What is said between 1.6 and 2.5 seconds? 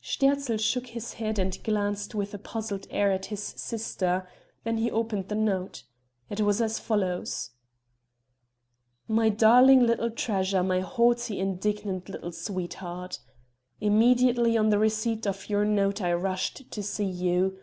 glanced with a